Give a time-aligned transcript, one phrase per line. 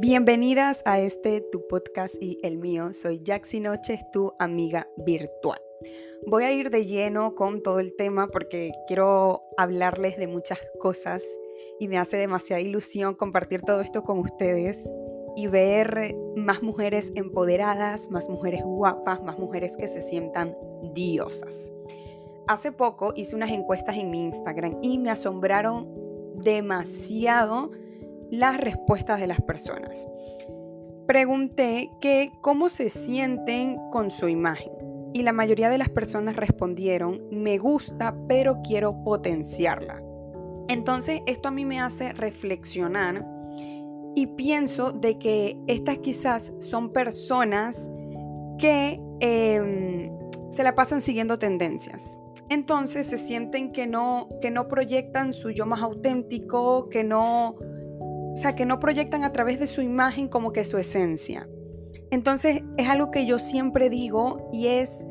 [0.00, 2.92] Bienvenidas a este tu podcast y el mío.
[2.92, 5.58] Soy Jaxi Noches, tu amiga virtual.
[6.24, 11.24] Voy a ir de lleno con todo el tema porque quiero hablarles de muchas cosas
[11.80, 14.88] y me hace demasiada ilusión compartir todo esto con ustedes
[15.34, 20.54] y ver más mujeres empoderadas, más mujeres guapas, más mujeres que se sientan
[20.94, 21.72] diosas.
[22.46, 25.88] Hace poco hice unas encuestas en mi Instagram y me asombraron
[26.36, 27.72] demasiado
[28.30, 30.08] las respuestas de las personas.
[31.06, 34.72] Pregunté que cómo se sienten con su imagen
[35.12, 40.02] y la mayoría de las personas respondieron, me gusta, pero quiero potenciarla.
[40.68, 43.26] Entonces esto a mí me hace reflexionar
[44.14, 47.90] y pienso de que estas quizás son personas
[48.58, 50.10] que em,
[50.50, 52.18] se la pasan siguiendo tendencias.
[52.50, 57.56] Entonces se sienten que no, que no proyectan su yo más auténtico, que no
[58.38, 61.48] sea, que no proyectan a través de su imagen como que su esencia.
[62.10, 65.06] Entonces es algo que yo siempre digo y es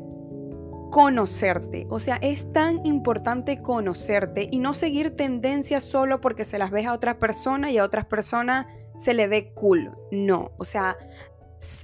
[0.90, 1.86] conocerte.
[1.90, 6.86] O sea, es tan importante conocerte y no seguir tendencias solo porque se las ves
[6.86, 9.96] a otras personas y a otras personas se le ve cool.
[10.10, 10.96] No, o sea,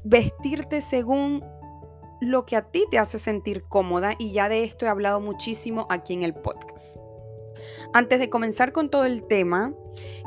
[0.04, 1.44] vestirte según
[2.20, 5.86] lo que a ti te hace sentir cómoda y ya de esto he hablado muchísimo
[5.90, 7.03] aquí en el podcast.
[7.96, 9.72] Antes de comenzar con todo el tema,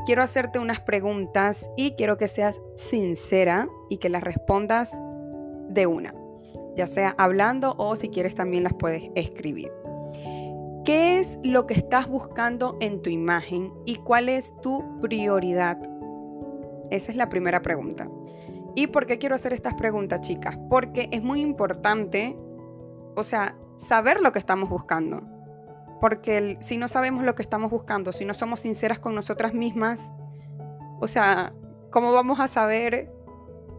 [0.05, 5.01] quiero hacerte unas preguntas y quiero que seas sincera y que las respondas
[5.67, 6.15] de una,
[6.77, 9.69] ya sea hablando o si quieres también las puedes escribir.
[10.85, 15.77] ¿Qué es lo que estás buscando en tu imagen y cuál es tu prioridad?
[16.89, 18.09] Esa es la primera pregunta.
[18.75, 20.57] ¿Y por qué quiero hacer estas preguntas, chicas?
[20.69, 22.37] Porque es muy importante,
[23.17, 25.36] o sea, saber lo que estamos buscando.
[25.99, 30.11] Porque si no sabemos lo que estamos buscando, si no somos sinceras con nosotras mismas,
[30.99, 31.53] o sea,
[31.91, 33.11] ¿cómo vamos a saber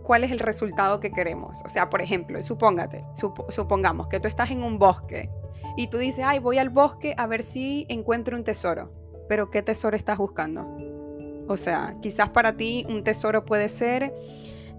[0.02, 1.62] cuál es el resultado que queremos?
[1.64, 3.04] O sea, por ejemplo, supóngate,
[3.48, 5.30] supongamos que tú estás en un bosque
[5.76, 8.92] y tú dices, ay, voy al bosque a ver si encuentro un tesoro.
[9.28, 10.66] Pero ¿qué tesoro estás buscando?
[11.46, 14.12] O sea, quizás para ti un tesoro puede ser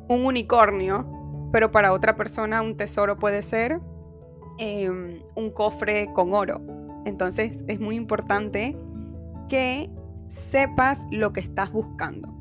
[0.07, 3.79] un unicornio, pero para otra persona un tesoro puede ser
[4.57, 6.61] em, un cofre con oro.
[7.05, 8.77] Entonces es muy importante
[9.47, 9.89] que
[10.27, 12.33] sepas lo que estás buscando.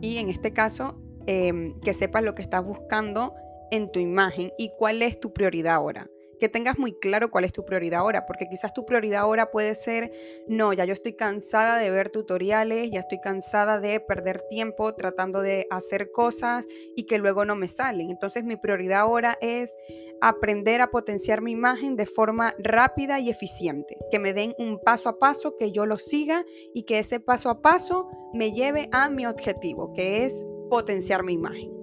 [0.00, 3.34] Y en este caso, em, que sepas lo que estás buscando
[3.70, 6.08] en tu imagen y cuál es tu prioridad ahora
[6.42, 9.76] que tengas muy claro cuál es tu prioridad ahora, porque quizás tu prioridad ahora puede
[9.76, 10.10] ser,
[10.48, 15.40] no, ya yo estoy cansada de ver tutoriales, ya estoy cansada de perder tiempo tratando
[15.40, 16.66] de hacer cosas
[16.96, 18.10] y que luego no me salen.
[18.10, 19.76] Entonces mi prioridad ahora es
[20.20, 25.10] aprender a potenciar mi imagen de forma rápida y eficiente, que me den un paso
[25.10, 29.08] a paso, que yo lo siga y que ese paso a paso me lleve a
[29.10, 31.81] mi objetivo, que es potenciar mi imagen.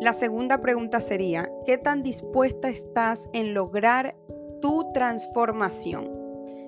[0.00, 4.16] La segunda pregunta sería, ¿qué tan dispuesta estás en lograr
[4.60, 6.10] tu transformación?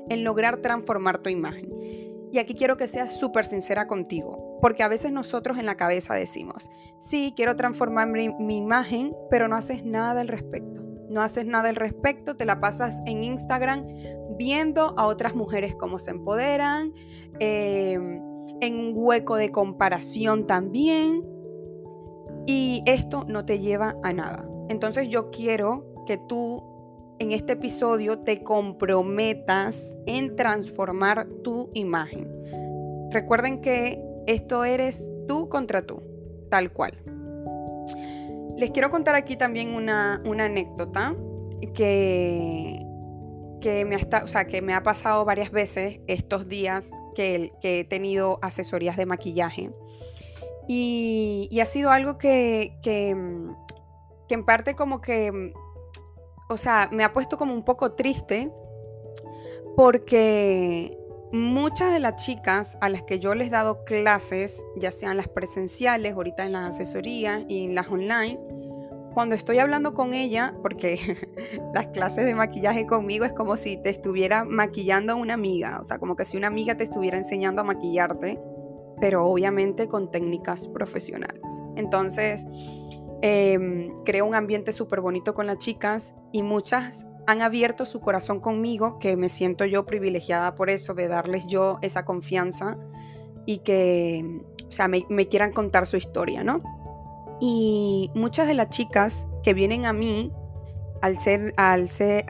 [0.09, 1.71] En lograr transformar tu imagen.
[2.33, 6.15] Y aquí quiero que seas súper sincera contigo, porque a veces nosotros en la cabeza
[6.15, 10.83] decimos, sí, quiero transformar mi, imagen, pero no haces nada al respecto.
[11.09, 13.87] No haces nada al respecto, te la pasas en Instagram
[14.37, 16.93] viendo a otras mujeres cómo se empoderan,
[17.39, 18.21] em,
[18.61, 21.25] en un hueco de comparación también,
[22.47, 24.49] y esto no te lleva a nada.
[24.69, 26.63] Entonces yo quiero que tú
[27.19, 32.31] en este episodio te comprometas en transformar tu imagen.
[33.11, 36.03] Recuerden que esto eres tú contra tú,
[36.51, 37.03] tal cual.
[38.57, 41.15] Les quiero contar aquí también una, anécdota
[41.75, 42.81] que,
[43.61, 48.97] que, me ha, que me ha pasado varias veces estos días que he tenido asesorías
[48.97, 49.71] de maquillaje.
[50.69, 52.73] Y, ha sido algo que,
[53.15, 53.51] mm,
[54.29, 55.53] que, en parte como que, mm,
[56.49, 58.53] o sea, me ha puesto como un poco triste
[59.77, 60.97] porque
[61.33, 65.29] muchas de las chicas a las que yo les he dado clases, ya sean las
[65.29, 68.41] presenciales, ahorita en las asesorías y en las online,
[69.13, 70.99] cuando estoy hablando con ella, porque
[71.75, 75.99] las clases de maquillaje conmigo es como si te estuviera maquillando una amiga, o sea,
[75.99, 78.39] como que si una amiga te estuviera enseñando a maquillarte
[79.01, 81.63] pero obviamente con técnicas profesionales.
[81.77, 82.47] Entonces,
[83.23, 88.41] eh, creo un ambiente súper bonito con las chicas y muchas han abierto su corazón
[88.41, 92.79] conmigo, que me siento yo privilegiada por eso, de darles yo esa confianza
[93.47, 94.25] y que,
[94.67, 96.63] o sea, me, me quieran contar su historia, ¿no?
[97.41, 100.33] Y muchas de las chicas que vienen a mí
[101.03, 102.25] al ser, al ser,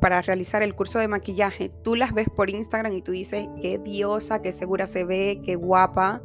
[0.00, 3.78] para realizar el curso de maquillaje, tú las ves por Instagram y tú dices, qué
[3.78, 6.22] diosa, qué segura se ve, qué guapa,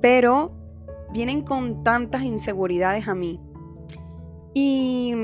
[0.00, 0.52] pero
[1.12, 3.40] vienen con tantas inseguridades a mí.
[4.54, 5.14] Y,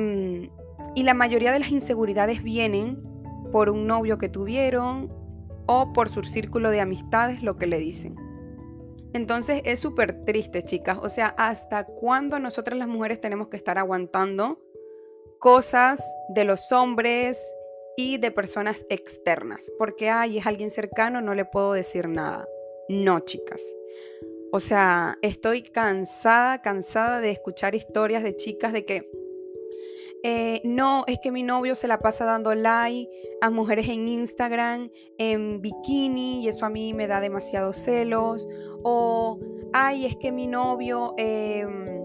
[0.94, 3.02] y la mayoría de las inseguridades vienen
[3.52, 5.12] por un novio que tuvieron
[5.66, 8.16] o por su círculo de amistades, lo que le dicen.
[9.12, 10.98] Entonces es súper triste, chicas.
[11.02, 14.60] O sea, ¿hasta cuándo nosotras las mujeres tenemos que estar aguantando
[15.38, 17.54] cosas de los hombres
[17.96, 19.70] y de personas externas?
[19.78, 22.46] Porque, ay, es alguien cercano, no le puedo decir nada.
[22.88, 23.62] No, chicas.
[24.50, 29.10] O sea, estoy cansada, cansada de escuchar historias de chicas de que
[30.24, 33.08] eh, no, es que mi novio se la pasa dando like
[33.40, 38.48] a mujeres en Instagram en bikini y eso a mí me da demasiados celos.
[38.82, 39.38] O,
[39.72, 41.97] ay, es que mi novio em,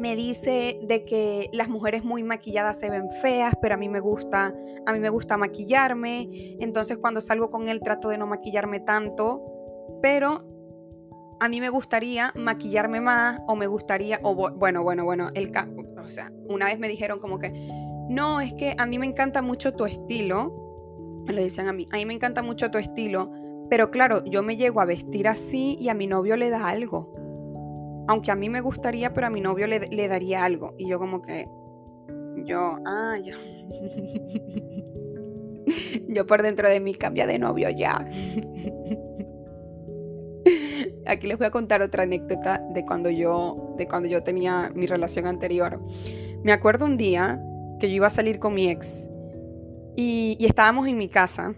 [0.00, 4.00] me dice de que las mujeres muy maquilladas se ven feas, pero a mí me
[4.00, 4.54] gusta,
[4.86, 6.56] a mí me gusta maquillarme.
[6.58, 9.44] Entonces cuando salgo con él trato de no maquillarme tanto,
[10.00, 10.46] pero
[11.38, 15.52] a mí me gustaría maquillarme más o me gustaría, o bueno, bueno, bueno, el,
[15.98, 17.50] o sea, una vez me dijeron como que,
[18.08, 21.86] no, es que a mí me encanta mucho tu estilo, me lo decían a mí,
[21.92, 23.30] a mí me encanta mucho tu estilo,
[23.68, 27.19] pero claro, yo me llego a vestir así y a mi novio le da algo.
[28.10, 30.74] Aunque a mí me gustaría, pero a mi novio le, le daría algo.
[30.76, 31.46] Y yo como que,
[32.44, 33.36] yo, ah, ya.
[36.08, 37.98] yo por dentro de mí cambia de novio ya.
[41.06, 44.88] Aquí les voy a contar otra anécdota de cuando yo, de cuando yo tenía mi
[44.88, 45.80] relación anterior.
[46.42, 47.40] Me acuerdo un día
[47.78, 49.08] que yo iba a salir con mi ex
[49.94, 51.54] y, estábamos en mi casa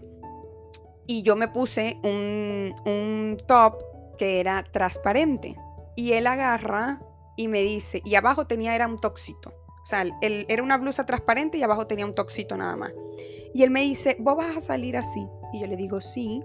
[1.07, 3.81] y yo me puse un, un top
[4.19, 5.55] que era transparente
[5.95, 7.01] y él agarra
[7.35, 9.49] y me dice, y abajo tenía, era un toxito.
[9.83, 12.93] O sea, él, era una blusa transparente y abajo tenía un toxito nada más.
[13.53, 15.27] Y él me dice, ¿vos vas a salir así?
[15.51, 16.41] Y yo le digo, sí.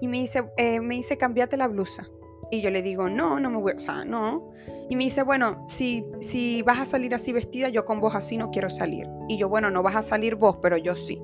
[0.00, 2.08] Y me dice, eh, me dice, cambiate la blusa.
[2.50, 4.50] Y yo le digo, no, no me voy, o sea, no.
[4.90, 8.36] Y me dice, bueno, si, si vas a salir así vestida, yo con vos así
[8.36, 9.08] no quiero salir.
[9.28, 11.22] Y yo, bueno, no vas a salir vos, pero yo sí.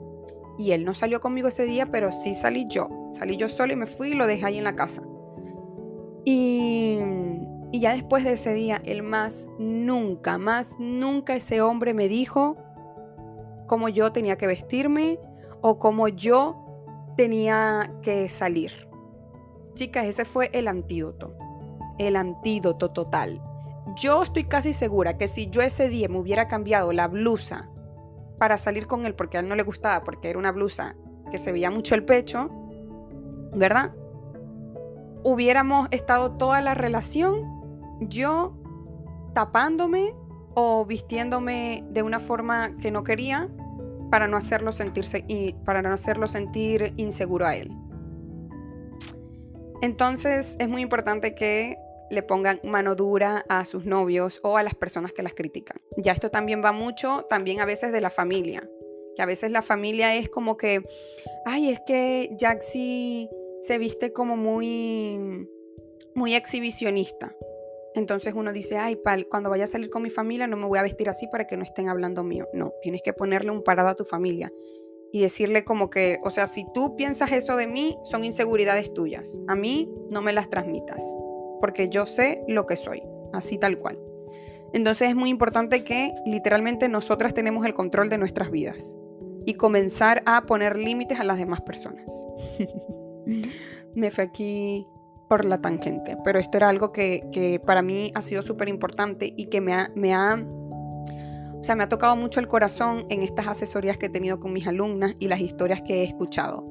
[0.58, 2.88] Y él no salió conmigo ese día, pero sí salí yo.
[3.12, 5.02] Salí yo sola y me fui y lo dejé ahí en la casa.
[6.24, 6.98] Y,
[7.70, 12.56] y ya después de ese día, él más nunca, más nunca ese hombre me dijo
[13.67, 15.20] cómo yo tenía que vestirme
[15.61, 16.65] o cómo yo
[17.17, 18.88] tenía que salir.
[19.75, 21.37] Chicas, ese fue el antídoto.
[21.99, 23.43] El antídoto total.
[23.97, 27.69] Yo estoy casi segura que si yo ese día me hubiera cambiado la blusa
[28.38, 30.97] para salir con él, porque a él no le gustaba, porque era una blusa
[31.31, 32.49] que se veía mucho el pecho,
[33.53, 33.94] ¿verdad?
[35.23, 37.57] Hubiéramos estado toda la relación
[38.00, 38.54] yo
[39.34, 40.14] tapándome
[40.54, 43.48] o vistiéndome de una forma que no quería
[44.10, 47.70] para no hacerlo sentirse y para no hacerlo sentir inseguro a él.
[49.82, 51.76] Entonces es muy importante que
[52.10, 55.80] le pongan mano dura a sus novios o a las personas que las critican.
[55.96, 58.68] Ya esto también va mucho, también a veces de la familia,
[59.14, 60.82] que a veces la familia es como que,
[61.44, 63.28] ay, es que Jaxi
[63.60, 65.48] se viste como muy,
[66.14, 67.34] muy exhibicionista.
[67.98, 70.78] Entonces uno dice, ay, pal, cuando vaya a salir con mi familia no me voy
[70.78, 72.46] a vestir así para que no estén hablando mío.
[72.52, 74.52] No, tienes que ponerle un parado a tu familia
[75.12, 79.40] y decirle como que, o sea, si tú piensas eso de mí, son inseguridades tuyas.
[79.48, 81.02] A mí no me las transmitas,
[81.60, 83.02] porque yo sé lo que soy,
[83.32, 83.98] así tal cual.
[84.72, 88.96] Entonces es muy importante que literalmente nosotras tenemos el control de nuestras vidas
[89.44, 92.28] y comenzar a poner límites a las demás personas.
[93.96, 94.86] me fue aquí
[95.29, 99.32] por la tangente, pero esto era algo que, que para mí ha sido súper importante
[99.37, 100.43] y que me ha, me ha
[101.58, 104.53] o sea, me ha tocado mucho el corazón en estas asesorías que he tenido con
[104.53, 106.65] mis alumnas y las historias que he escuchado.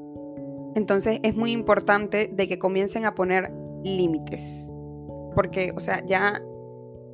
[0.75, 3.51] Entonces es muy importante de que comiencen a poner
[3.83, 4.71] límites.
[5.35, 6.41] Porque, o sea, ya,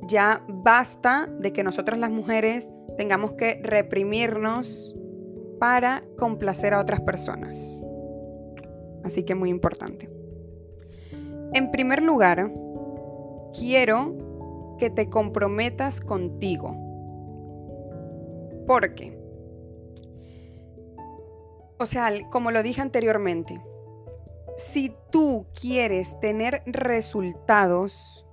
[0.06, 4.96] ya basta de que nosotras las mujeres tengamos que reprimirnos
[5.58, 7.84] para complacer a otras personas.
[9.02, 10.13] Así que muy importante.
[11.54, 12.52] En primer lugar,
[13.58, 16.76] quiero que te comprometas contigo
[18.66, 19.16] porque,
[21.78, 23.62] o sea, como lo dije anteriormente,
[24.56, 28.26] si tú quieres tener resultados,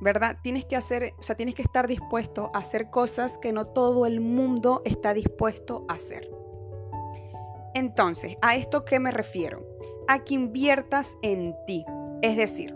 [0.00, 0.36] ¿verdad?
[0.42, 4.06] Tienes que hacer, o sea, tienes que estar dispuesto a hacer cosas que no todo
[4.06, 6.30] el mundo está dispuesto a hacer.
[7.74, 9.66] Entonces, ¿a esto qué me refiero?
[10.08, 11.84] A que inviertas en ti.
[12.22, 12.74] Es decir,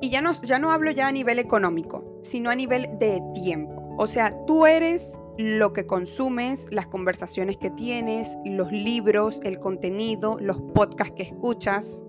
[0.00, 3.94] y ya no, ya no hablo ya a nivel económico, sino a nivel de tiempo.
[3.98, 10.38] O sea, tú eres lo que consumes, las conversaciones que tienes, los libros, el contenido,
[10.40, 12.04] los podcasts que escuchas.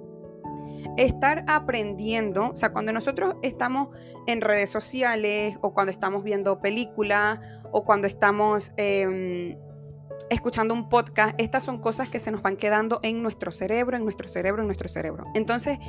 [0.98, 3.90] estar aprendiendo, o sea, cuando nosotros estamos
[4.28, 7.40] en redes sociales o cuando estamos viendo películas
[7.72, 9.58] o cuando estamos em,
[10.30, 14.04] escuchando un podcast, estas son cosas que se nos van quedando en nuestro cerebro, en
[14.04, 15.26] nuestro cerebro, en nuestro cerebro.
[15.34, 15.80] Entonces,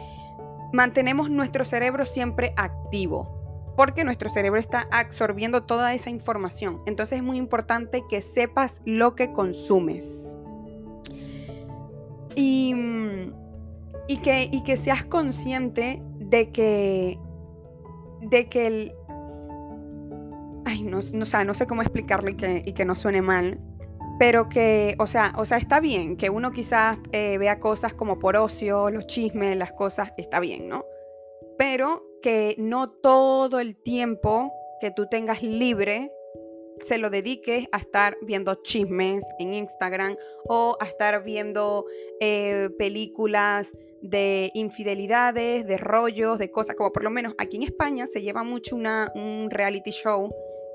[0.73, 3.41] mantenemos nuestro cerebro siempre activo
[3.81, 6.83] porque nuestro cerebro está absorbiendo toda esa información.
[6.85, 10.37] Entonces es muy importante que sepas lo que consumes.
[12.35, 12.75] Y,
[14.07, 17.19] y, que, y que seas consciente de que,
[18.21, 18.95] de que el...
[20.67, 23.61] Ay, no, no, no sé cómo explicarlo y que, y que no suene mal,
[24.21, 28.19] pero que, o sea, o sea, está bien que uno quizás eh, vea cosas como
[28.19, 30.85] por ocio, los chismes, las cosas, está bien, ¿no?
[31.57, 36.13] Pero que no todo el tiempo que tú tengas libre
[36.85, 40.17] se lo dediques a estar viendo chismes en Instagram
[40.51, 41.87] o a estar viendo
[42.21, 43.73] eh, películas
[44.03, 48.43] de infidelidades, de rollos, de cosas, como por lo menos aquí en España se lleva
[48.43, 50.29] mucho una, un reality show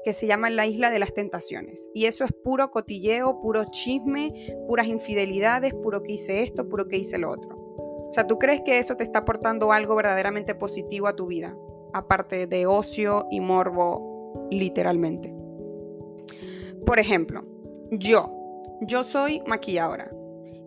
[0.05, 1.89] que se llama La Isla de las Tentaciones.
[1.95, 6.97] Y eso es puro cotilleo, puro chisme, puras infidelidades, puro que hice esto, puro que
[6.97, 7.57] hice lo otro.
[7.57, 11.57] O sea, ¿tú crees que eso te está aportando algo verdaderamente positivo a tu vida?
[11.91, 15.33] Aparte de ocio y morbo, literalmente.
[16.85, 17.43] Por ejemplo,
[17.89, 18.31] yo,
[18.81, 20.11] yo soy maquilladora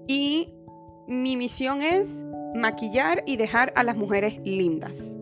[0.09, 0.53] y
[1.07, 2.27] mi misión es
[2.57, 5.17] maquillar y dejar a las mujeres lindas.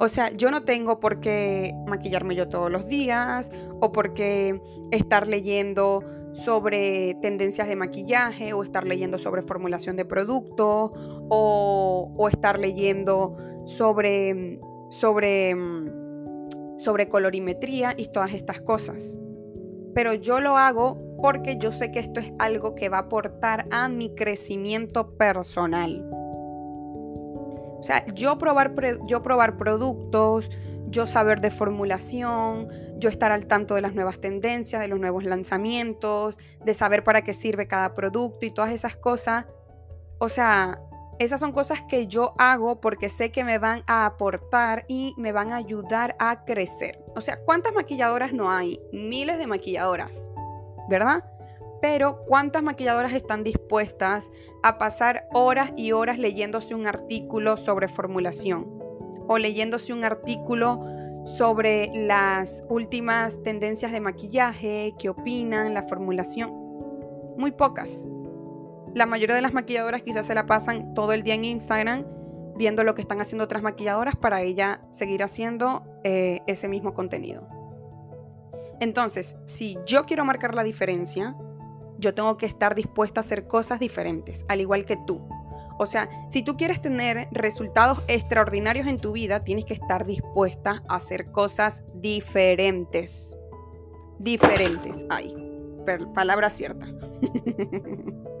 [0.00, 4.60] O sea, yo no tengo por qué maquillarme yo todos los días o por qué
[4.90, 6.02] estar leyendo
[6.32, 10.92] sobre tendencias de maquillaje o estar leyendo sobre formulación de productos
[11.28, 14.58] o, estar leyendo sobre,
[14.90, 15.54] sobre,
[16.78, 19.18] sobre colorimetría y todas estas cosas
[19.94, 23.66] pero yo lo hago porque yo sé que esto es algo que va a aportar
[23.70, 26.06] a mi crecimiento personal.
[27.80, 28.74] O sea, yo probar,
[29.06, 30.50] yo probar productos,
[30.88, 32.68] yo saber de formulación,
[32.98, 37.22] yo estar al tanto de las nuevas tendencias, de los nuevos lanzamientos, de saber para
[37.22, 39.46] qué sirve cada producto y todas esas cosas.
[40.18, 40.80] O sea,
[41.18, 45.32] esas son cosas que yo hago porque sé que me van a aportar y me
[45.32, 47.02] van a ayudar a crecer.
[47.16, 48.80] O sea, ¿cuántas maquilladoras no hay?
[48.92, 50.30] Miles de maquilladoras,
[50.88, 51.24] ¿verdad?
[51.80, 54.30] Pero ¿cuántas maquilladoras están dispuestas
[54.62, 58.66] a pasar horas y horas leyéndose un artículo sobre formulación?
[59.28, 60.84] O leyéndose un artículo
[61.24, 66.52] sobre las últimas tendencias de maquillaje, qué opinan, la formulación.
[67.36, 68.06] Muy pocas
[68.94, 72.04] la mayoría de las maquilladoras quizás se la pasan todo el día en Instagram
[72.56, 77.48] viendo lo que están haciendo otras maquilladoras para ella seguir haciendo eh, ese mismo contenido.
[78.80, 81.36] Entonces, si yo quiero marcar la diferencia,
[82.00, 85.20] yo tengo que estar dispuesta a hacer cosas diferentes, al igual que tú.
[85.78, 90.82] O sea, si tú quieres tener resultados extraordinarios en tu vida, tienes que estar dispuesta
[90.88, 93.38] a hacer cosas diferentes.
[94.18, 95.06] Diferentes.
[95.08, 95.34] Ay,
[96.14, 96.86] palabra cierta.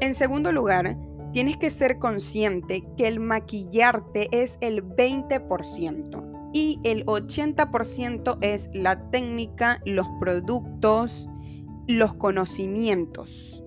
[0.00, 0.98] en segundo lugar,
[1.32, 9.10] tienes que ser consciente que el maquillarte es el 20% y el 80% es la
[9.10, 11.28] técnica, los productos,
[11.88, 13.64] los conocimientos.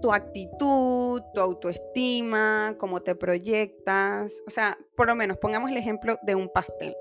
[0.00, 4.42] Tu actitud, tu autoestima, cómo te proyectas.
[4.46, 6.96] O sea, por lo menos pongamos el ejemplo de un pastel.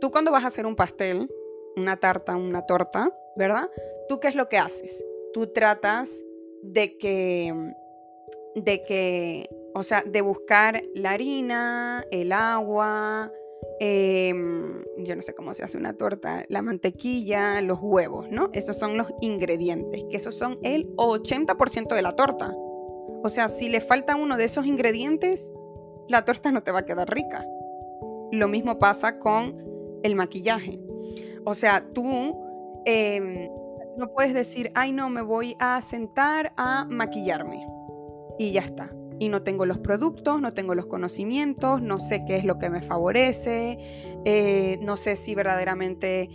[0.00, 1.28] Tú cuando vas a hacer un pastel,
[1.76, 3.70] una tarta, una torta, ¿verdad?
[4.08, 5.04] ¿Tú qué es lo que haces?
[5.32, 6.24] tú tratas
[6.62, 7.54] de que,
[8.54, 13.32] de que, o sea, de buscar la harina, el agua,
[13.80, 18.50] em, yo no sé cómo se hace una torta, la mantequilla, los huevos, ¿no?
[18.52, 22.54] Esos son los ingredientes, que esos son el 80% de la torta.
[23.22, 25.52] O sea, si le falta uno de esos ingredientes,
[26.08, 27.46] la torta no te va a quedar rica.
[28.32, 29.56] Lo mismo pasa con
[30.02, 30.80] el maquillaje.
[31.44, 33.48] O sea, tú em,
[33.96, 37.66] no puedes decir, ay no, me voy a sentar a maquillarme.
[38.38, 38.92] Y ya está.
[39.20, 42.70] Y no tengo los productos, no tengo los conocimientos, no sé qué es lo que
[42.70, 43.78] me favorece,
[44.24, 46.28] eh, no sé si verdaderamente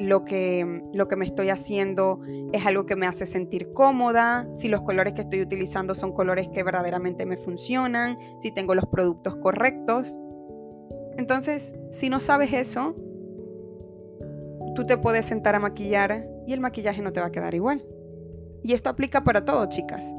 [0.00, 2.20] lo, que, lo que me estoy haciendo
[2.52, 6.48] es algo que me hace sentir cómoda, si los colores que estoy utilizando son colores
[6.48, 10.18] que verdaderamente me funcionan, si tengo los productos correctos.
[11.18, 12.94] Entonces, si no sabes eso,
[14.74, 17.84] tú te puedes sentar a maquillar y el maquillaje no te va a quedar igual.
[18.62, 20.14] Y esto aplica para todo, chicas.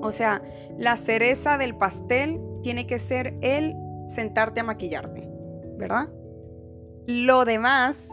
[0.00, 0.42] O sea,
[0.76, 3.74] la cereza del pastel tiene que ser el
[4.06, 5.28] sentarte a maquillarte,
[5.76, 6.08] ¿verdad?
[7.06, 8.08] Lo demás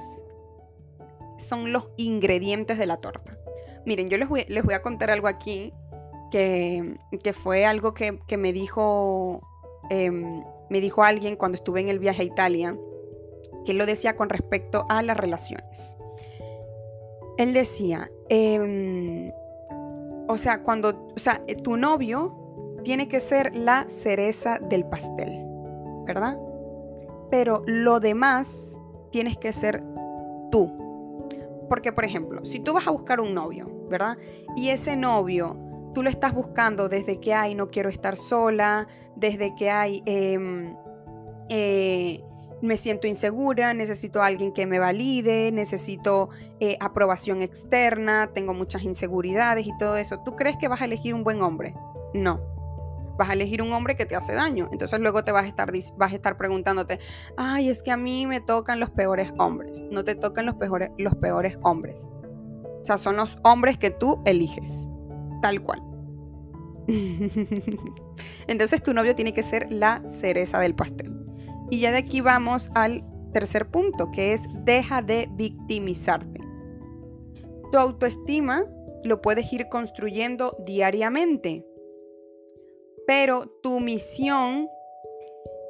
[1.38, 3.38] son los ingredientes de la torta.
[3.86, 5.74] Miren, yo les voy, les voy a contar algo aquí
[6.32, 9.42] que, fue algo que, me dijo,
[9.89, 12.77] em, me dijo alguien cuando estuve en el viaje a Italia,
[13.65, 15.98] que lo decía con respecto a las relaciones.
[17.38, 19.32] Él decía, em,
[20.27, 25.46] o sea, cuando, o sea, tu novio tiene que ser la cereza del pastel,
[26.05, 26.38] ¿verdad?
[27.29, 28.79] Pero lo demás
[29.12, 29.84] tienes que ser
[30.51, 30.72] tú.
[31.67, 34.17] Porque, por ejemplo, si tú vas a buscar un novio, ¿verdad?
[34.55, 35.58] Y ese novio,
[35.94, 40.75] tú lo estás buscando desde que hay, no quiero estar sola, desde que hay, em,
[41.50, 42.24] eh,
[42.65, 46.29] me siento insegura, necesito a alguien que me valide, necesito
[46.60, 50.19] eh, aprobación externa, tengo muchas inseguridades y todo eso.
[50.24, 51.74] ¿Tú crees que vas a elegir un buen hombre?
[52.13, 52.55] No
[53.17, 54.69] vas a elegir un hombre que te hace daño.
[54.72, 57.00] Entonces luego te vas a estar, vas a estar preguntándote,
[57.38, 59.84] ay, es que a mí me tocan los peores hombres.
[59.89, 62.12] No te tocan los peores, los peores hombres.
[62.81, 64.89] O sea, son los hombres que tú eliges.
[65.41, 65.81] Tal cual.
[68.48, 71.14] Entonces tu novio tiene que ser la cereza del pastel.
[71.75, 73.03] Y ya de aquí vamos al
[73.34, 76.39] tercer punto, que es deja de victimizarte.
[77.72, 78.65] Tu autoestima
[79.03, 81.65] lo puedes ir construyendo diariamente
[83.05, 84.67] pero tu misión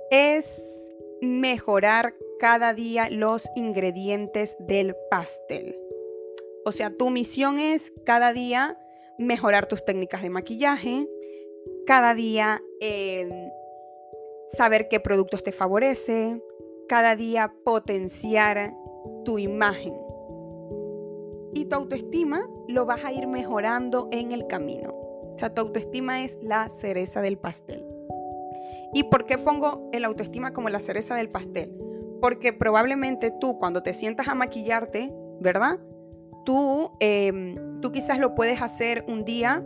[0.09, 0.89] es
[1.21, 5.75] mejorar cada día los ingredientes del pastel.
[6.65, 8.77] O sea, tu misión es cada día
[9.17, 11.07] mejorar tus técnicas de maquillaje,
[11.85, 13.44] cada día em,
[14.55, 16.41] saber qué productos te favorece,
[16.87, 18.73] cada día potenciar
[19.23, 19.93] tu imagen.
[21.53, 24.91] Y tu autoestima lo vas a ir mejorando en el camino.
[24.91, 27.85] O sea, tu autoestima es la cereza del pastel.
[28.93, 31.73] ¿Y por qué pongo el autoestima como la cereza del pastel?
[32.21, 35.79] Porque probablemente tú cuando te sientas a maquillarte, ¿verdad?
[36.45, 39.65] Tú, em, tú quizás lo puedes hacer un día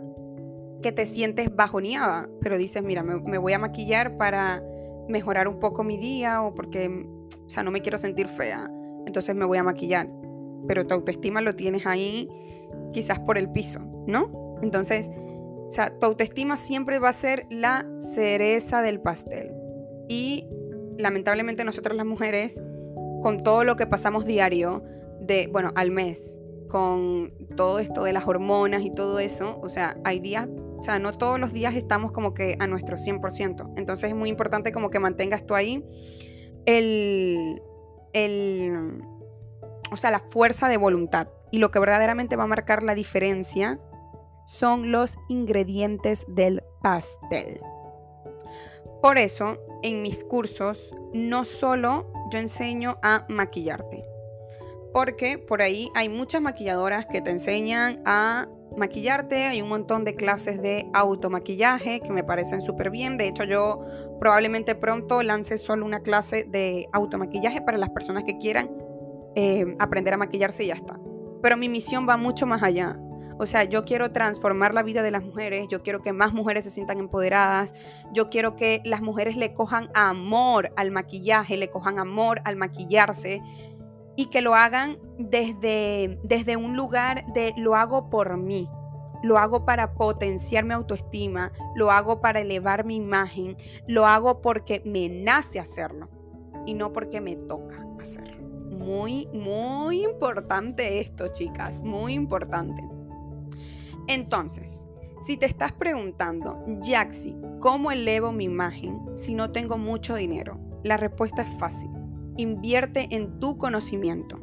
[0.82, 4.62] que te sientes bajoneada, pero dices, mira, me, voy a maquillar para
[5.10, 8.70] mejorar un poco mi día o porque, o sea, no me quiero sentir fea,
[9.06, 10.08] entonces me voy a maquillar.
[10.66, 12.28] Pero tu autoestima lo tienes ahí
[12.92, 14.58] quizás por el piso, ¿no?
[14.62, 19.52] Entonces, o sea, tu autoestima siempre va a ser la cereza del pastel.
[20.08, 20.48] Y
[20.98, 22.60] lamentablemente nosotras las mujeres,
[23.22, 24.82] con todo lo que pasamos diario,
[25.20, 29.96] de, bueno, al mes, con todo esto de las hormonas y todo eso, o sea,
[30.04, 30.48] hay días,
[30.80, 33.74] o sea, no todos los días estamos como que a nuestro 100%.
[33.76, 35.84] Entonces es muy importante como que mantengas tú ahí
[36.64, 37.60] el,
[38.14, 39.02] el,
[39.92, 41.28] o sea, la fuerza de voluntad.
[41.50, 43.78] Y lo que verdaderamente va a marcar la diferencia
[44.46, 47.60] son los ingredientes del pastel.
[49.02, 54.02] Por eso, en mis cursos, no solo yo enseño a maquillarte,
[54.94, 60.14] porque por ahí hay muchas maquilladoras que te enseñan a maquillarte, hay un montón de
[60.14, 63.84] clases de automaquillaje que me parecen súper bien, de hecho yo
[64.18, 68.70] probablemente pronto lance solo una clase de automaquillaje para las personas que quieran
[69.34, 70.98] eh, aprender a maquillarse y ya está.
[71.42, 72.98] Pero mi misión va mucho más allá.
[73.38, 76.64] O sea, yo quiero transformar la vida de las mujeres, yo quiero que más mujeres
[76.64, 77.74] se sientan empoderadas,
[78.12, 83.40] yo quiero que las mujeres le cojan amor al maquillaje, le cojan amor al maquillarse
[84.16, 88.68] y que lo hagan desde, desde un lugar de lo hago por mí,
[89.22, 94.82] lo hago para potenciar mi autoestima, lo hago para elevar mi imagen, lo hago porque
[94.84, 96.08] me nace hacerlo
[96.66, 98.48] y no porque me toca hacerlo.
[98.70, 102.82] Muy, muy importante esto, chicas, muy importante.
[104.06, 104.88] Entonces,
[105.22, 110.58] si te estás preguntando, Jaxi, ¿cómo elevo mi imagen si no tengo mucho dinero?
[110.82, 111.90] La respuesta es fácil.
[112.40, 114.38] Invierte en tu conocimiento.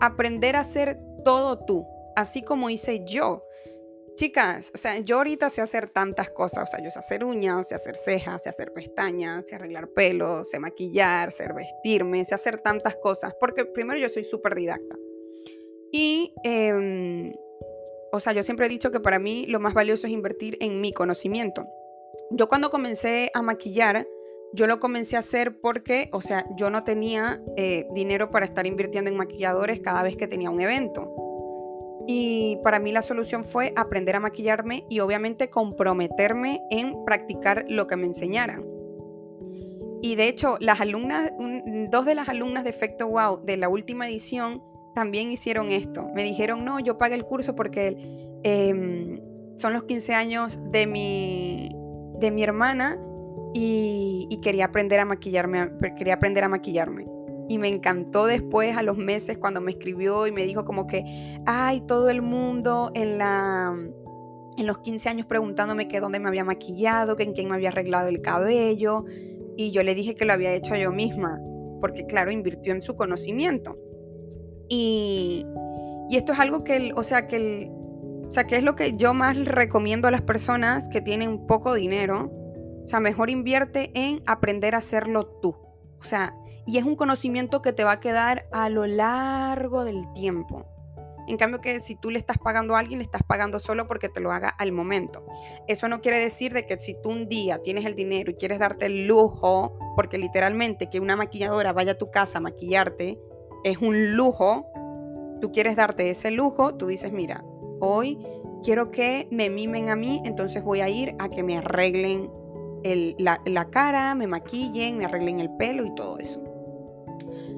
[0.00, 3.44] Aprender a hacer todo tú, así como hice yo.
[4.16, 7.68] Chicas, o sea, yo ahorita sé hacer tantas cosas, o sea, yo sé hacer uñas,
[7.68, 12.58] sé hacer cejas, sé hacer pestañas, sé arreglar pelo, sé maquillar, sé vestirme, sé hacer
[12.58, 14.96] tantas cosas, porque primero yo soy súper didacta.
[15.90, 17.32] Y em,
[18.12, 20.82] o sea, yo siempre he dicho que para mí lo más valioso es invertir en
[20.82, 21.66] mi conocimiento.
[22.30, 24.06] Yo cuando comencé a maquillar,
[24.54, 28.66] yo lo comencé a hacer porque, o sea, yo no tenía eh, dinero para estar
[28.66, 31.10] invirtiendo en maquilladores cada vez que tenía un evento.
[32.06, 37.86] Y para mí la solución fue aprender a maquillarme y obviamente comprometerme en practicar lo
[37.86, 38.64] que me enseñaran.
[40.02, 41.32] Y de hecho, las alumnas,
[41.90, 44.62] dos de las alumnas de Efecto Wow de la última edición
[44.94, 46.08] también hicieron esto.
[46.12, 47.96] Me dijeron, no, yo pagué el curso porque
[48.42, 49.20] em,
[49.56, 51.70] son los 15 años de mi,
[52.18, 52.98] de mi hermana
[53.54, 57.06] y, quería aprender a maquillarme, quería aprender a maquillarme.
[57.48, 61.04] Y me encantó después, a los meses, cuando me escribió y me dijo como que,
[61.46, 63.74] ay, todo el mundo en la,
[64.56, 67.68] en los 15 años preguntándome que dónde me había maquillado, que en quién me había
[67.68, 69.04] arreglado el cabello.
[69.56, 71.40] Y yo le dije que lo había hecho yo misma,
[71.80, 73.76] porque claro, invirtió en su conocimiento.
[74.68, 75.44] Y,
[76.08, 77.70] y esto es algo que, o sea, que el,
[78.32, 81.74] o sea, que es lo que yo más recomiendo a las personas que tienen poco
[81.74, 82.32] dinero.
[82.84, 85.56] O sea, mejor invierte en aprender a hacerlo tú.
[86.00, 86.34] O sea,
[86.66, 90.66] y es un conocimiento que te va a quedar a lo largo del tiempo.
[91.28, 94.08] En cambio que si tú le estás pagando a alguien, le estás pagando solo porque
[94.08, 95.24] te lo haga al momento.
[95.68, 98.58] Eso no quiere decir de que si tú un día tienes el dinero y quieres
[98.58, 103.20] darte el lujo, porque literalmente que una maquilladora vaya a tu casa a maquillarte
[103.62, 104.66] es un lujo,
[105.40, 107.44] tú quieres darte ese lujo, tú dices, mira,
[107.80, 108.18] hoy
[108.64, 112.30] quiero que me mimen a mí, entonces voy a ir a que me arreglen
[113.18, 116.40] la, cara, me maquillen, me arreglen el pelo y todo eso.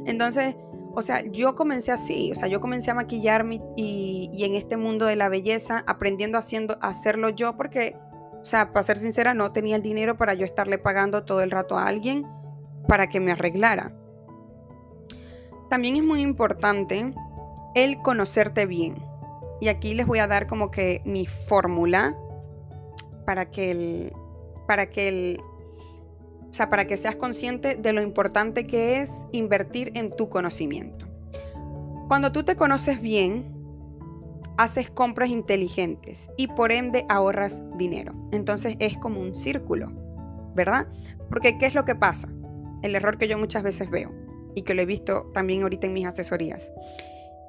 [0.06, 0.56] Entonces,
[0.94, 5.06] o sea, yo comencé así, o sea, yo comencé a maquillarme y, en este mundo
[5.06, 7.96] de la belleza, aprendiendo a hacerlo yo, porque,
[8.40, 11.50] o sea, para ser sincera, no tenía el dinero para yo estarle pagando todo el
[11.50, 12.26] rato a alguien
[12.86, 13.92] para que me arreglara.
[15.70, 17.12] También es muy importante
[17.74, 19.02] el conocerte bien.
[19.60, 22.16] Y aquí les voy a dar como que mi fórmula
[23.24, 24.12] para que el,
[24.66, 25.40] para que el,
[26.50, 31.06] o sea, para que seas consciente de lo importante que es invertir en tu conocimiento.
[32.08, 33.54] Cuando tú te conoces bien,
[34.56, 38.14] haces compras inteligentes y por ende ahorras dinero.
[38.30, 39.90] Entonces es como un círculo,
[40.54, 40.86] ¿verdad?
[41.28, 42.28] Porque ¿qué es lo que pasa?
[42.82, 44.12] El error que yo muchas veces veo
[44.54, 46.72] y que lo he visto también ahorita en mis asesorías.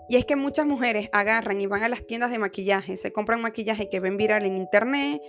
[0.08, 3.42] Y es que muchas mujeres agarran y van a las tiendas de maquillaje, se compran
[3.42, 5.22] maquillaje que ven viral en internet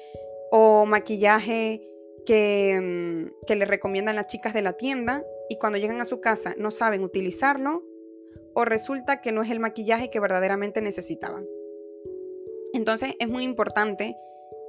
[0.50, 1.88] o maquillaje
[2.24, 6.20] que, mm, que le recomiendan las chicas de la tienda y cuando llegan a su
[6.20, 7.84] casa no saben utilizarlo
[8.54, 11.46] o resulta que no es el maquillaje que verdaderamente necesitaban.
[12.72, 14.16] Entonces es muy importante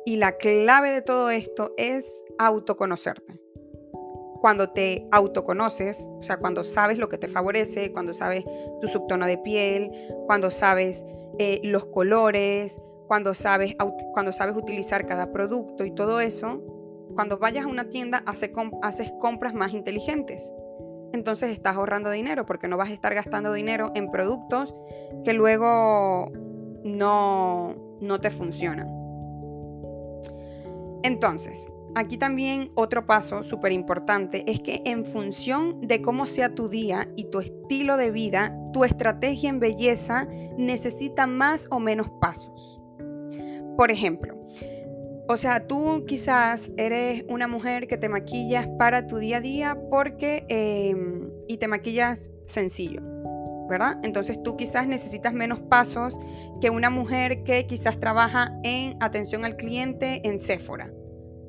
[0.05, 3.41] y la clave de todo esto es autoconocerte.
[4.39, 8.45] Cuando te autoconoces, o sea, cuando sabes lo que te favorece, cuando sabes
[8.79, 9.91] tu subtono de piel,
[10.25, 11.05] cuando sabes
[11.39, 13.75] eh, los colores, cuando sabes,
[14.13, 16.61] cuando sabes utilizar cada producto y todo eso,
[17.15, 18.51] cuando vayas a una tienda haces
[19.19, 20.53] compras más inteligentes.
[21.13, 24.75] Entonces estás ahorrando dinero porque no vas a estar gastando dinero en productos
[25.23, 26.31] que luego
[26.83, 28.87] no, no te funcionan.
[31.03, 36.67] Entonces, aquí también otro paso súper importante es que en función de cómo sea tu
[36.67, 42.81] día y tu estilo de vida, tu estrategia en belleza necesita más o menos pasos.
[43.77, 44.35] Por ejemplo,
[45.29, 49.77] o sea, tú quizás eres una mujer que te maquillas para tu día a día
[49.91, 53.01] porque em, y te maquillas sencillo,
[53.69, 53.99] ¿verdad?
[54.03, 56.17] Entonces tú quizás necesitas menos pasos
[56.61, 60.91] que una mujer que quizás trabaja en atención al cliente en Sephora,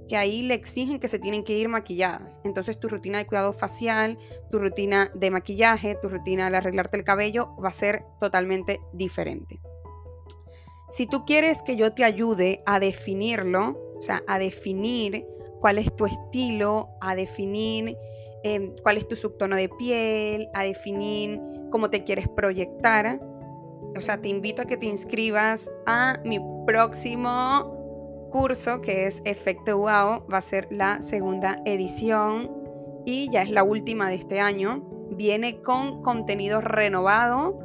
[0.09, 2.41] que ahí le exigen que se tienen que ir maquilladas.
[2.45, 4.19] Entonces tu rutina de cuidado facial,
[4.51, 9.61] tu rutina de maquillaje, tu rutina de arreglarte el cabello va a ser totalmente diferente.
[10.91, 15.27] Si tú quieres que yo te ayude a definirlo, o sea, a definir
[15.61, 17.97] cuál es tu estilo, a definir
[18.43, 23.21] em, cuál es tu subtono de piel, a definir cómo te quieres proyectar,
[23.97, 29.79] o sea, te invito a que te inscribas a mi próximo curso que es Efecto
[29.79, 30.27] Wow.
[30.33, 32.51] Va a ser la segunda edición
[33.05, 34.83] y ya es la última de este año.
[35.11, 37.59] Viene con contenido renovado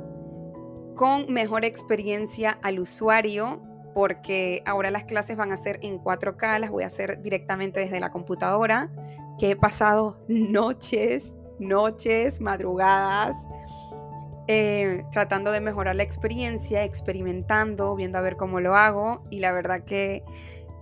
[0.95, 3.61] con mejor experiencia al usuario,
[3.93, 7.99] porque ahora las clases van a ser en 4K, las voy a hacer directamente desde
[7.99, 8.91] la computadora,
[9.37, 13.35] que he pasado noches, noches, madrugadas,
[14.47, 19.51] eh, tratando de mejorar la experiencia, experimentando, viendo a ver cómo lo hago, y la
[19.51, 20.23] verdad que,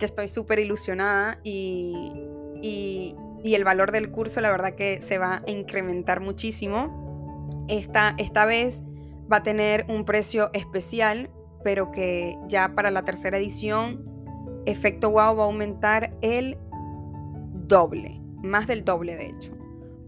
[0.00, 2.24] estoy súper ilusionada y,
[2.60, 7.64] y, y, el valor del curso, la verdad que se va a incrementar muchísimo.
[7.68, 8.82] Esta, esta vez
[9.32, 11.30] va a tener un precio especial,
[11.64, 14.04] pero que ya para la tercera edición,
[14.66, 16.58] Efecto Wow va a aumentar el
[17.66, 19.56] doble, más del doble de hecho,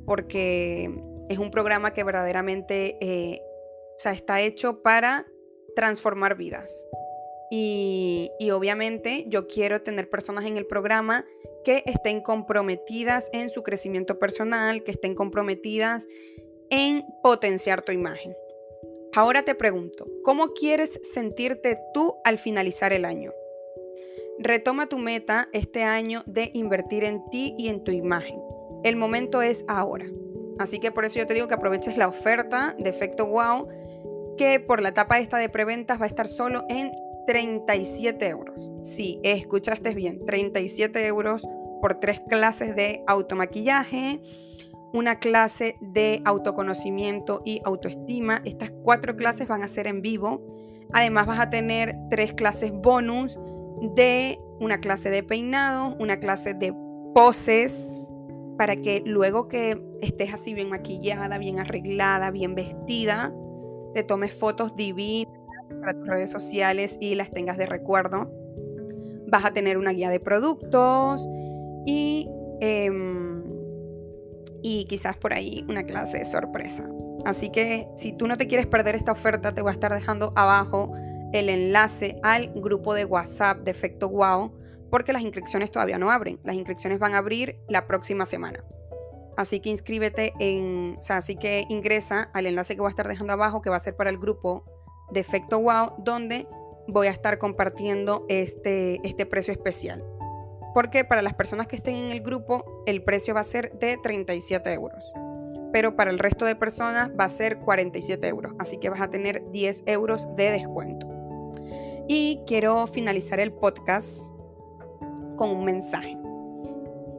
[0.04, 0.94] porque
[1.28, 3.40] es un programa que verdaderamente eh,
[3.96, 5.26] o sea, está hecho para
[5.74, 6.86] transformar vidas.
[7.50, 11.24] Y, y, obviamente yo quiero tener personas en el programa
[11.62, 16.08] que estén comprometidas en su crecimiento personal, que estén comprometidas
[16.70, 18.34] en potenciar tu imagen.
[19.16, 23.32] Ahora te pregunto, ¿cómo quieres sentirte tú al finalizar el año?
[24.40, 28.40] Retoma tu meta este año de invertir en ti y en tu imagen.
[28.82, 30.06] El momento es ahora.
[30.58, 33.68] Así que por eso yo te digo que aproveches la oferta de efecto wow,
[34.36, 36.90] que por la etapa esta de preventas va a estar solo en
[37.28, 38.72] 37 euros.
[38.82, 41.46] Sí, escuchaste bien, 37 euros
[41.80, 44.20] por tres clases de automaquillaje,
[44.94, 48.40] una clase de autoconocimiento y autoestima.
[48.44, 50.40] Estas cuatro clases van a ser en vivo.
[50.92, 53.38] Además vas a tener tres clases bonus
[53.96, 56.72] de una clase de peinado, una clase de
[57.12, 58.12] poses,
[58.56, 63.34] para que luego que estés así bien maquillada, bien arreglada, bien vestida,
[63.94, 65.34] te tomes fotos divinas
[65.80, 68.30] para tus redes sociales y las tengas de recuerdo.
[69.26, 71.28] Vas a tener una guía de productos
[71.84, 72.30] y,
[72.60, 73.23] em,
[74.64, 76.88] y quizás por ahí una clase de sorpresa.
[77.26, 80.32] Así que si tú no te quieres perder esta oferta, te voy a estar dejando
[80.36, 80.90] abajo
[81.34, 84.58] el enlace al grupo de WhatsApp de Efecto Wow,
[84.90, 86.40] porque las inscripciones todavía no abren.
[86.44, 88.64] Las inscripciones van a abrir la próxima semana.
[89.36, 93.06] Así que inscríbete en, o sea, así que ingresa al enlace que voy a estar
[93.06, 94.64] dejando abajo, que va a ser para el grupo
[95.12, 96.48] de Efecto Wow, donde
[96.88, 100.02] voy a estar compartiendo este, este precio especial.
[100.74, 103.96] Porque para las personas que estén en el grupo, el precio va a ser de
[103.96, 105.12] 37 euros.
[105.72, 108.52] Pero para el resto de personas va a ser 47 euros.
[108.58, 111.08] Así que vas a tener 10 euros de descuento.
[112.08, 114.30] Y quiero finalizar el podcast
[115.36, 116.18] con un mensaje.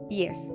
[0.08, 0.52] Y es,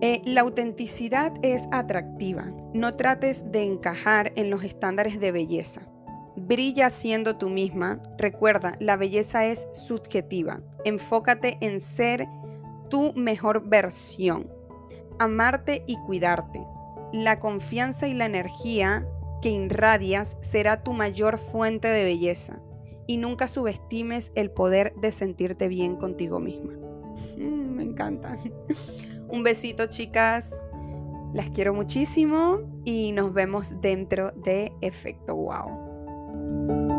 [0.00, 2.52] eh, la autenticidad es atractiva.
[2.74, 5.82] No trates de encajar en los estándares de belleza.
[6.46, 8.02] Brilla siendo tú misma.
[8.18, 10.60] Recuerda, la belleza es subjetiva.
[10.84, 12.28] Enfócate en ser
[12.90, 14.50] tu mejor versión.
[15.18, 16.62] Amarte y cuidarte.
[17.12, 19.06] La confianza y la energía
[19.40, 22.60] que irradias será tu mayor fuente de belleza.
[23.06, 26.74] Y nunca subestimes el poder de sentirte bien contigo misma.
[27.38, 28.36] Mm, me encanta.
[29.28, 30.52] Un besito, chicas.
[31.32, 35.83] Las quiero muchísimo y nos vemos dentro de Efecto Wow.
[36.44, 36.93] you